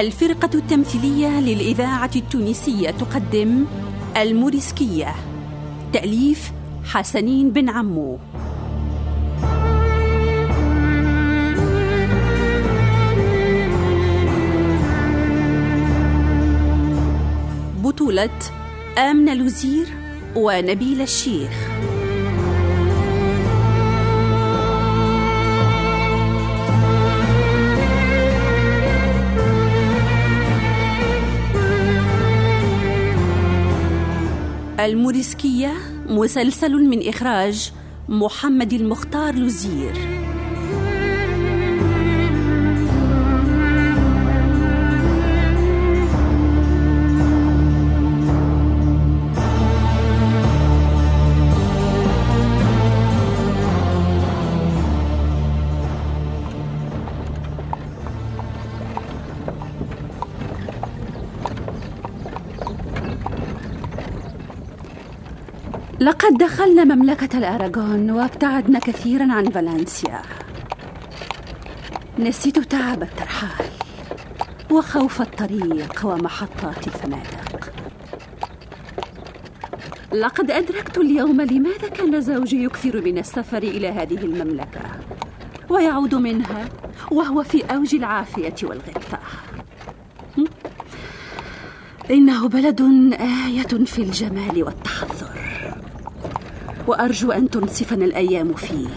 [0.00, 3.64] الفرقة التمثيلية للإذاعة التونسية تقدم
[4.16, 5.14] الموريسكية
[5.92, 6.52] تأليف
[6.84, 8.18] حسنين بن عمو.
[17.92, 18.30] بطولة
[18.98, 19.86] آمنة لوزير
[20.36, 21.50] ونبيل الشيخ.
[34.80, 35.72] الموريسكية
[36.06, 37.72] مسلسل من إخراج
[38.08, 40.21] محمد المختار لوزير
[66.02, 70.22] لقد دخلنا مملكة الأراغون وابتعدنا كثيرا عن فالنسيا.
[72.18, 73.66] نسيت تعب الترحال
[74.70, 77.72] وخوف الطريق ومحطات الفنادق
[80.12, 84.80] لقد أدركت اليوم لماذا كان زوجي يكثر من السفر إلى هذه المملكة
[85.68, 86.68] ويعود منها
[87.10, 89.18] وهو في أوج العافية والغبطة
[90.38, 90.46] هم؟
[92.10, 92.80] إنه بلد
[93.20, 95.11] آية في الجمال والتحضر
[96.86, 98.88] وأرجو أن تنصفنا الأيام فيه.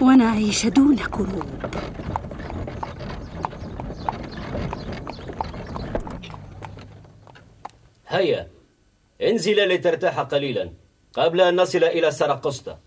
[0.00, 1.44] ونعيش دون كروب
[8.08, 8.48] هيا
[9.22, 10.72] انزل لترتاح قليلا
[11.14, 12.78] قبل أن نصل إلى سرقسطة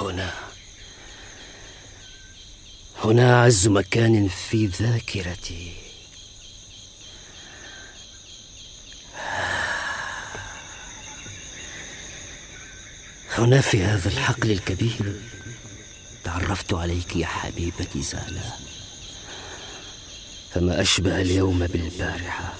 [0.00, 0.30] هنا
[3.06, 5.72] هنا أعز مكان في ذاكرتي.
[13.38, 15.20] هنا في هذا الحقل الكبير
[16.24, 18.42] تعرفت عليك يا حبيبتي زالا
[20.54, 22.54] فما أشبه اليوم بالبارحة.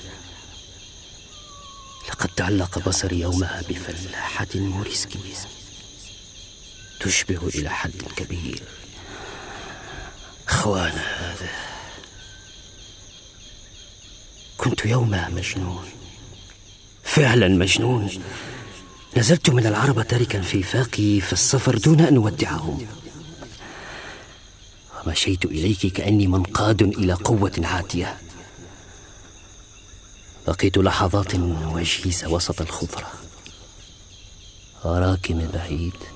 [2.09, 5.37] لقد تعلق بصري يومها بفلاحة موريسكية
[7.01, 8.63] تشبه إلى حد كبير.
[10.57, 11.49] أخوانا هذا.
[14.59, 15.85] كنت يومها مجنون.
[17.05, 18.11] فعلا مجنون.
[19.17, 22.87] نزلت من العربة تاركا في فاقي في السفر دون أن أودعهم.
[25.07, 28.19] ومشيت إليك كأني منقاد إلى قوة عاتية.
[30.47, 33.13] بقيت لحظات وجيزة وسط الخضرة.
[34.85, 36.16] أراك من بعيد.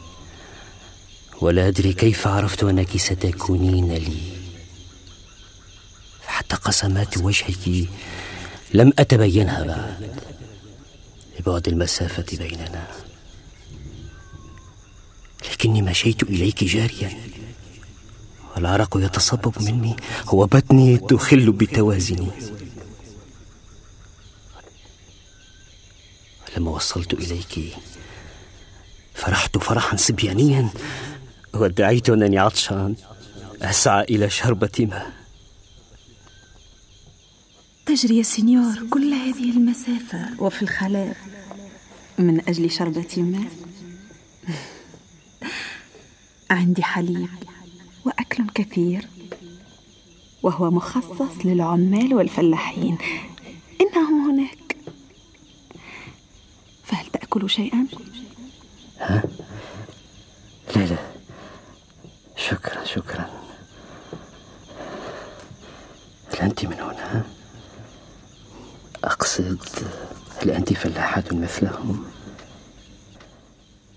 [1.41, 4.21] ولا أدري كيف عرفت أنك ستكونين لي.
[6.27, 7.89] حتى قسمات وجهك
[8.75, 10.21] لم أتبينها بعد.
[11.41, 12.87] لبعد المسافة بيننا.
[15.53, 17.21] لكني مشيت إليك جاريا.
[18.57, 19.97] والعرق يتصبب مني.
[20.33, 22.31] وبطني تخل بتوازني.
[26.57, 27.77] لما وصلت إليك
[29.15, 30.69] فرحت فرحا صبيانيا.
[31.55, 32.95] وادعيت أنني عطشان
[33.63, 35.13] أسعى إلى شربة ماء.
[37.87, 41.17] تجري يا سينيور كل هذه المسافة وفي الخلاء.
[42.19, 43.51] من أجل شربة ماء؟
[46.51, 47.29] عندي حليب
[48.05, 49.09] وأكل كثير.
[50.43, 52.99] وهو مخصص للعمال والفلاحين.
[53.81, 54.77] إنهم هناك.
[56.85, 57.87] فهل تأكل شيئا؟
[58.99, 59.23] ها؟
[60.77, 61.10] لا لا.
[62.51, 63.31] شكرا شكرا
[66.33, 67.25] هل أنت من هنا؟
[69.05, 69.59] أقصد
[70.43, 72.05] هل أنت فلاحة مثلهم؟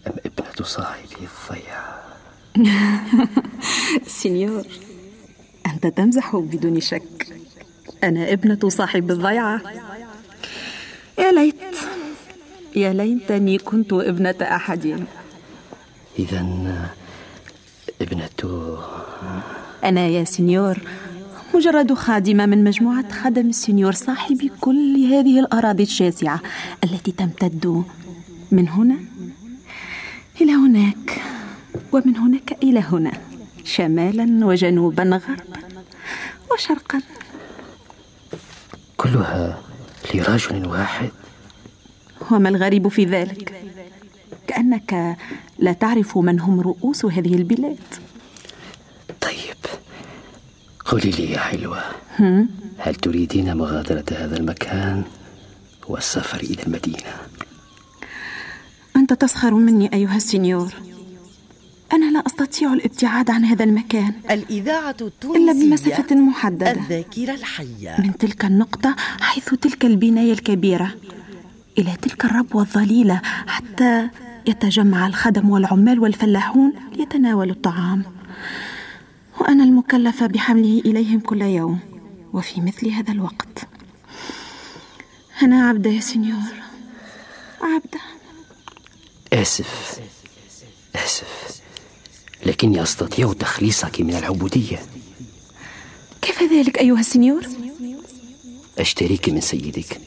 [0.07, 2.03] أم ابنة صاحبي الضيعة؟
[4.21, 4.65] سينيور
[5.65, 7.33] أنت أنت تمزح بدون شك
[8.03, 9.61] أنا ابنة صاحب الضيعة
[11.19, 11.55] يا ليت
[12.75, 15.05] يا ليتني كنت ابنة أحد
[16.19, 16.41] إذا
[18.13, 18.77] ابنة
[19.83, 20.77] أنا يا سنيور
[21.55, 26.39] مجرد خادمة من مجموعة خدم السنيور صاحب كل هذه الأراضي الشاسعة
[26.83, 27.83] التي تمتد
[28.51, 28.95] من هنا
[30.41, 31.21] إلى هناك
[31.91, 33.11] ومن هناك إلى هنا
[33.63, 35.59] شمالا وجنوبا غربا
[36.51, 37.01] وشرقا.
[38.97, 39.59] كلها
[40.13, 41.09] لرجل واحد.
[42.31, 43.53] وما الغريب في ذلك؟
[44.47, 45.17] كأنك
[45.59, 48.02] لا تعرف من هم رؤوس هذه البلاد.
[50.85, 51.83] قولي لي يا حلوة
[52.77, 55.03] هل تريدين مغادرة هذا المكان
[55.87, 57.13] والسفر إلى المدينة؟
[58.95, 60.73] أنت تسخر مني أيها السنيور
[61.93, 66.71] أنا لا أستطيع الابتعاد عن هذا المكان الإذاعة التونسية إلا بمسافة محددة.
[66.71, 67.95] الذاكرة الحية.
[67.99, 70.91] من تلك النقطة حيث تلك البناية الكبيرة
[71.77, 74.09] إلى تلك الربوة الظليلة حتى
[74.47, 78.03] يتجمع الخدم والعمال والفلاحون ليتناولوا الطعام.
[79.43, 81.79] وأنا المكلفة بحمله إليهم كل يوم
[82.33, 83.67] وفي مثل هذا الوقت.
[85.41, 86.53] أنا عبدة يا سنيور
[87.61, 87.99] عبدة.
[89.33, 89.99] آسف.
[90.95, 91.61] آسف.
[92.45, 94.79] لكني أستطيع تخليصك من العبودية.
[96.21, 97.47] كيف ذلك أيها السنيور؟
[98.79, 100.01] أشتريك من سيدك.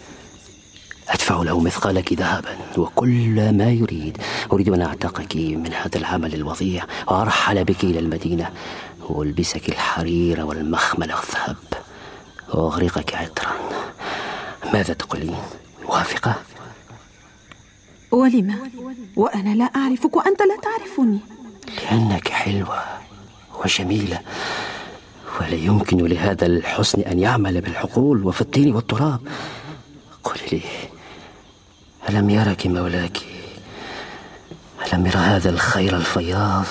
[1.09, 4.19] أدفع له مثقالك ذهبا وكل ما يريد.
[4.53, 8.51] أريد أن أعتقك من هذا العمل الوضيع وأرحل بك إلى المدينة.
[9.11, 11.57] وألبسك الحرير والمخمل والذهب
[12.49, 13.53] وأغرقك عطرا.
[14.73, 15.37] ماذا تقولين؟
[15.83, 16.35] موافقة؟
[18.11, 18.71] ولم
[19.17, 21.19] وأنا لا أعرفك وأنت لا تعرفني.
[21.83, 22.85] لأنك حلوة
[23.65, 24.21] وجميلة
[25.41, 29.21] ولا يمكن لهذا الحسن أن يعمل بالحقول وفي الطين والتراب.
[30.25, 30.63] قولي لي
[32.09, 33.19] ألم يرك مولاك؟
[34.93, 36.67] ألم يرى هذا الخير الفياض؟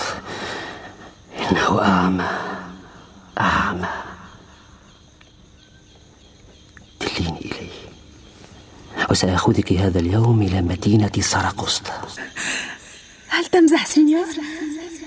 [1.52, 2.30] إنه أعمى
[3.40, 3.88] أعمى.
[7.02, 7.70] دليني إليه.
[9.10, 12.02] وسأخذك هذا اليوم إلى مدينة سراقسطة
[13.28, 14.26] هل تمزح سينيور؟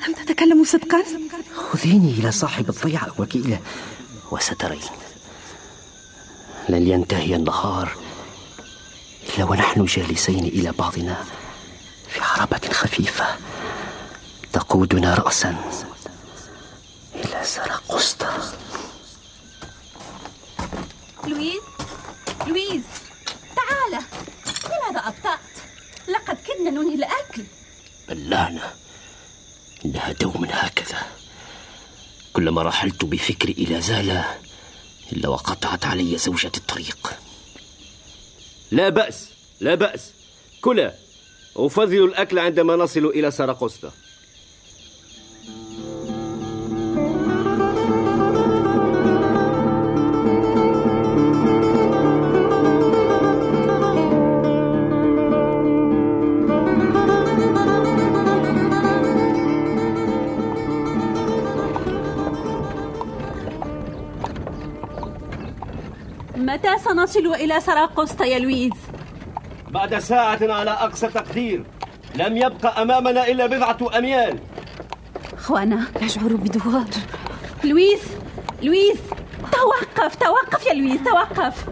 [0.07, 1.05] أم تتكلم صدقا؟
[1.73, 3.61] خذيني إلى صاحب الضيعة وكيلة.
[4.31, 4.81] وسترين.
[6.69, 7.97] لن ينتهي النهار
[9.29, 11.25] إلا ونحن جالسين إلى بعضنا
[12.09, 13.27] في عربة خفيفة
[14.53, 15.57] تقودنا رأسا.
[17.49, 18.53] إلى سرقسطة
[21.27, 21.63] لويز؟
[22.47, 22.83] لويز
[23.57, 24.05] تعال.
[24.65, 25.41] لماذا أبطأت؟
[26.09, 27.45] لقد كدنا ننهي الأكل
[28.11, 28.73] اللعنة
[29.85, 30.99] إنها دوما هكذا.
[32.33, 34.39] كلما رحلت بفكري إلى زالة
[35.13, 37.19] إلا وقطعت علي زوجة الطريق.
[38.71, 39.29] لا بأس
[39.61, 40.11] لا بأس.
[40.61, 40.95] كلا
[41.57, 43.93] أفضل الأكل عندما نصل إلى سرقسطة
[66.99, 68.73] سنصل إلى سرقسطة يا لويز؟
[69.71, 71.65] بعد ساعة على أقصى تقدير
[72.15, 74.39] لم يبقى أمامنا إلا بضعة أميال.
[75.39, 76.85] أخوانا أشعر بدوار.
[77.65, 78.01] لويز
[78.63, 78.99] لويز
[79.53, 81.67] توقف توقف يا لويز توقف.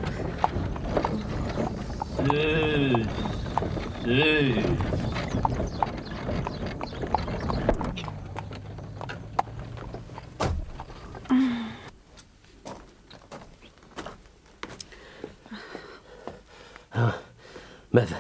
[17.97, 18.17] ماذا؟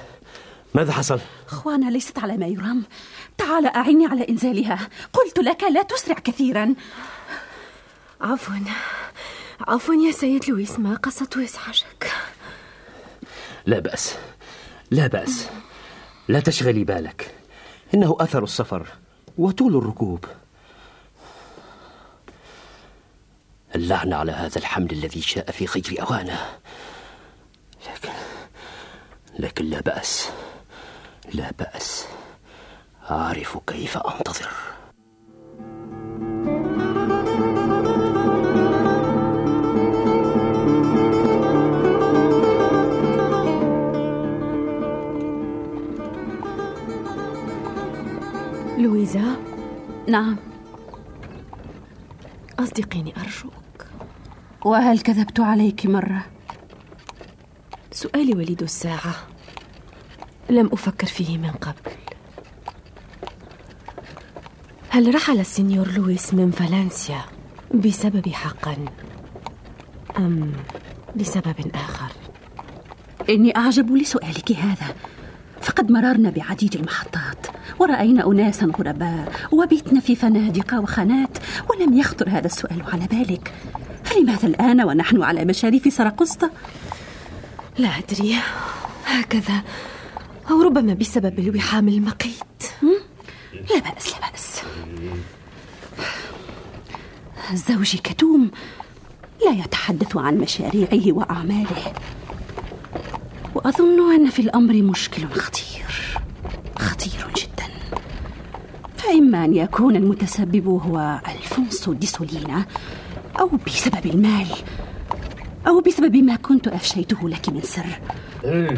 [0.74, 2.84] ماذا حصل؟ أخوانا ليست على ما يرام.
[3.38, 4.88] تعال أعني على إنزالها.
[5.12, 6.74] قلت لك لا تسرع كثيرا.
[8.20, 8.54] عفوا.
[9.60, 12.12] عفوا يا سيد لويس ما قصدت إزعاجك.
[13.66, 14.16] لا بأس.
[14.90, 15.48] لا بأس.
[16.28, 17.34] لا تشغلي بالك.
[17.94, 18.86] إنه أثر السفر
[19.38, 20.24] وطول الركوب.
[23.74, 26.40] اللعنة على هذا الحمل الذي جاء في غير أوانه
[29.38, 30.30] لكن لا بأس.
[31.34, 32.06] لا بأس.
[33.10, 34.50] أعرف كيف أنتظر.
[48.78, 49.36] لويزا؟
[50.08, 50.36] نعم.
[52.58, 53.86] أصدقيني أرجوك.
[54.64, 56.35] وهل كذبت عليك مرة؟
[57.96, 59.14] سؤالي وليد الساعة
[60.50, 61.92] لم أفكر فيه من قبل
[64.88, 67.20] هل رحل السنيور لويس من فالنسيا
[67.74, 68.76] بسبب حقا
[70.18, 70.52] أم
[71.16, 72.12] بسبب آخر؟
[73.30, 74.94] إني أعجب لسؤالك هذا
[75.60, 77.46] فقد مررنا بعديد المحطات
[77.78, 81.38] ورأينا أناسا غرباء وبتنا في فنادق وخانات
[81.70, 83.52] ولم يخطر هذا السؤال على بالك
[84.04, 86.50] فلماذا الآن ونحن على مشارف سرقسطة؟
[87.78, 88.36] لا أدري.
[89.06, 89.62] هكذا.
[90.50, 92.62] أو ربما بسبب الوحام المقيت.
[93.52, 94.60] لا بأس لا بأس.
[97.54, 98.50] زوجي كتوم
[99.44, 101.92] لا يتحدث عن مشاريعه وأعماله.
[103.54, 106.18] وأظن أن في الأمر مشكل خطير
[106.78, 107.68] خطير جدا.
[108.96, 112.66] فإما أن يكون المتسبب هو ألفونسو دي سولينا
[113.40, 114.46] أو بسبب المال.
[115.66, 117.86] أو بسبب ما كنت أفشيته لك من سر.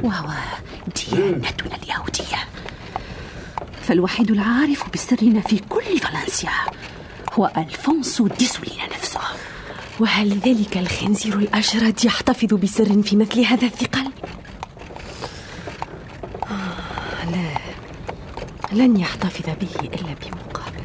[0.05, 0.31] وهو
[0.97, 2.39] ديانتنا اليهودية.
[3.83, 6.51] فالوحيد العارف بسرنا في كل فالنسيا
[7.33, 9.21] هو ألفونسو دي سولينا نفسه.
[10.01, 14.11] وهل ذلك الخنزير الأشرد يحتفظ بسر في مثل هذا الثقل؟
[16.45, 17.59] آه، لا.
[18.73, 20.85] لن يحتفظ به إلا بمقابل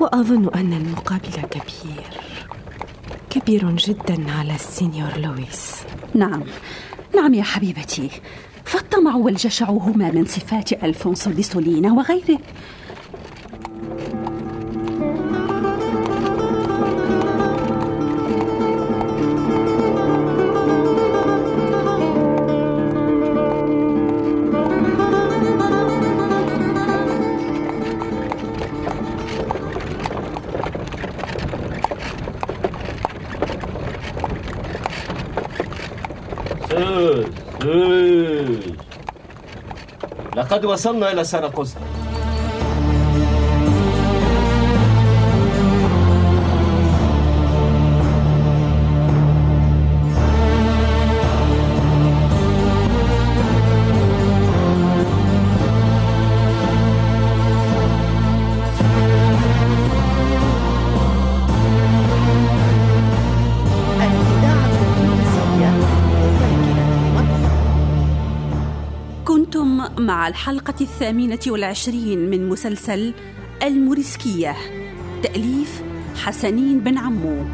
[0.00, 2.25] وأظن أن المقابل كبير.
[3.40, 5.72] كبير جدا على السينيور لويس.
[6.14, 6.42] نعم.
[7.16, 8.10] نعم يا حبيبتي.
[8.64, 12.38] فالطمع والجشع هما من صفات ألفونسو دي سولينا وغيره.
[40.56, 41.85] لقد وصلنا إلى سرقسطة الإذاعة
[70.26, 73.14] الحلقة الثامنة والعشرين من مسلسل
[73.62, 74.56] الموريسكية.
[75.22, 75.82] تأليف
[76.24, 77.44] حسنين بن عمو.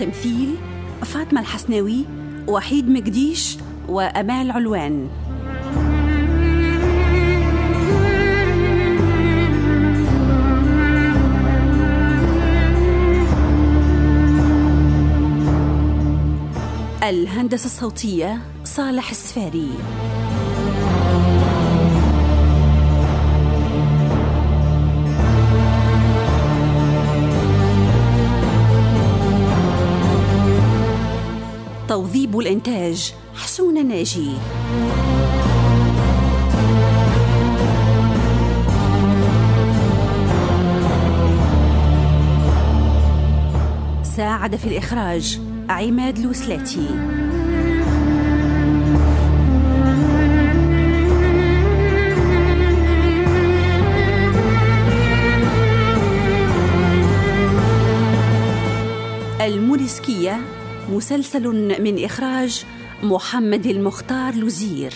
[0.00, 0.54] تمثيل
[1.02, 2.04] فاطمة الحسناوي
[2.48, 3.58] وحيد مقديش
[3.88, 5.08] وأمال علوان.
[17.48, 19.70] الهندسة الصوتية صالح السفاري.
[31.88, 34.32] توظيب الإنتاج حسون ناجي.
[44.02, 46.88] ساعد في الإخراج عماد الوسلاتي
[59.88, 60.40] الموريسكية
[60.90, 61.48] مسلسل
[61.82, 62.64] من إخراج
[63.02, 64.92] محمد المختار لوزير.